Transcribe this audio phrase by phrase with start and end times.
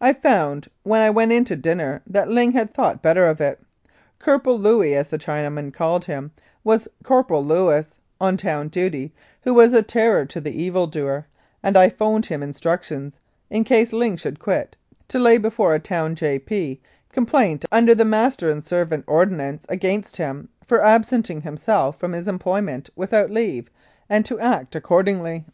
[0.00, 3.60] I found wh&n 1 went in to dinner that Ling had thought better of it.
[4.18, 6.32] "Corp'l Louey," as the Chinamen called him,
[6.64, 9.12] was a Corporal Lewis, on town duty,
[9.42, 11.24] who was a terror to the evikioer,
[11.62, 13.16] and I 'phoned him instructions,
[13.48, 16.80] in case Ling should quit, to lay before a town J.P.
[17.12, 22.90] complaint under the Master and Servant Ordinance against him for absenting himself from his employment
[22.96, 23.70] without leave,
[24.08, 25.44] and to act accordingly.